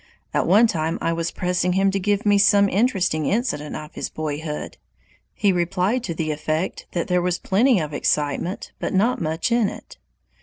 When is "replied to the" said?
5.51-6.31